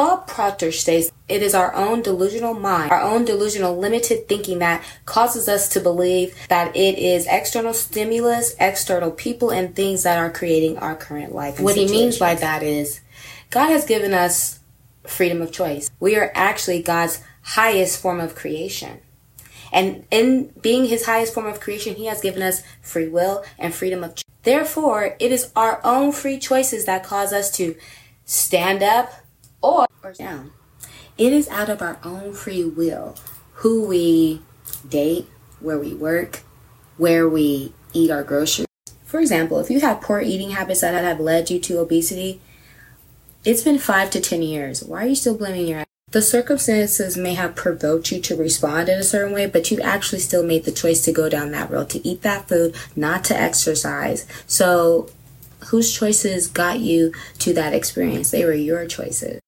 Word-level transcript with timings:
Bob 0.00 0.26
Proctor 0.26 0.72
states 0.72 1.12
it 1.28 1.42
is 1.42 1.54
our 1.54 1.74
own 1.74 2.00
delusional 2.00 2.54
mind, 2.54 2.90
our 2.90 3.02
own 3.02 3.26
delusional 3.26 3.76
limited 3.76 4.26
thinking 4.28 4.60
that 4.60 4.82
causes 5.04 5.46
us 5.46 5.68
to 5.68 5.78
believe 5.78 6.34
that 6.48 6.74
it 6.74 6.98
is 6.98 7.26
external 7.26 7.74
stimulus, 7.74 8.54
external 8.58 9.10
people, 9.10 9.50
and 9.50 9.76
things 9.76 10.04
that 10.04 10.16
are 10.16 10.30
creating 10.30 10.78
our 10.78 10.96
current 10.96 11.34
life. 11.34 11.60
What 11.60 11.76
he 11.76 11.84
means 11.84 12.18
by 12.18 12.34
that 12.36 12.62
is 12.62 13.02
God 13.50 13.68
has 13.68 13.84
given 13.84 14.14
us 14.14 14.60
freedom 15.06 15.42
of 15.42 15.52
choice. 15.52 15.90
We 16.00 16.16
are 16.16 16.32
actually 16.34 16.82
God's 16.82 17.22
highest 17.42 18.00
form 18.00 18.20
of 18.20 18.34
creation. 18.34 19.00
And 19.70 20.06
in 20.10 20.46
being 20.62 20.86
his 20.86 21.04
highest 21.04 21.34
form 21.34 21.44
of 21.44 21.60
creation, 21.60 21.96
he 21.96 22.06
has 22.06 22.22
given 22.22 22.40
us 22.40 22.62
free 22.80 23.08
will 23.08 23.44
and 23.58 23.74
freedom 23.74 24.02
of 24.02 24.14
choice. 24.14 24.24
Therefore, 24.44 25.14
it 25.20 25.30
is 25.30 25.52
our 25.54 25.78
own 25.84 26.12
free 26.12 26.38
choices 26.38 26.86
that 26.86 27.04
cause 27.04 27.34
us 27.34 27.50
to 27.58 27.76
stand 28.24 28.82
up 28.82 29.12
or, 29.62 29.86
or 30.02 30.12
down. 30.12 30.52
It 31.18 31.32
is 31.32 31.48
out 31.48 31.68
of 31.68 31.82
our 31.82 31.98
own 32.02 32.32
free 32.32 32.64
will 32.64 33.16
who 33.54 33.86
we 33.86 34.40
date, 34.88 35.28
where 35.60 35.78
we 35.78 35.94
work, 35.94 36.42
where 36.96 37.28
we 37.28 37.74
eat 37.92 38.10
our 38.10 38.22
groceries. 38.22 38.66
For 39.04 39.20
example, 39.20 39.58
if 39.58 39.70
you 39.70 39.80
have 39.80 40.00
poor 40.00 40.20
eating 40.20 40.50
habits 40.50 40.80
that 40.80 40.94
have 41.02 41.20
led 41.20 41.50
you 41.50 41.58
to 41.60 41.78
obesity, 41.78 42.40
it's 43.44 43.62
been 43.62 43.78
five 43.78 44.10
to 44.10 44.20
ten 44.20 44.42
years. 44.42 44.82
Why 44.82 45.04
are 45.04 45.08
you 45.08 45.14
still 45.14 45.36
blaming 45.36 45.66
your 45.66 45.84
the 46.10 46.22
circumstances 46.22 47.16
may 47.16 47.34
have 47.34 47.54
provoked 47.54 48.10
you 48.10 48.20
to 48.22 48.36
respond 48.36 48.88
in 48.88 48.98
a 48.98 49.04
certain 49.04 49.32
way, 49.32 49.46
but 49.46 49.70
you 49.70 49.80
actually 49.80 50.18
still 50.18 50.42
made 50.42 50.64
the 50.64 50.72
choice 50.72 51.04
to 51.04 51.12
go 51.12 51.28
down 51.28 51.52
that 51.52 51.70
road, 51.70 51.88
to 51.90 52.06
eat 52.06 52.22
that 52.22 52.48
food, 52.48 52.74
not 52.96 53.22
to 53.24 53.40
exercise. 53.40 54.26
So, 54.48 55.08
whose 55.66 55.94
choices 55.94 56.48
got 56.48 56.80
you 56.80 57.12
to 57.38 57.52
that 57.54 57.74
experience? 57.74 58.32
They 58.32 58.44
were 58.44 58.52
your 58.52 58.86
choices. 58.86 59.39